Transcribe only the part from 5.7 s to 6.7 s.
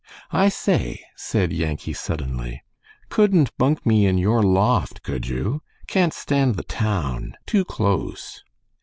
Can't stand the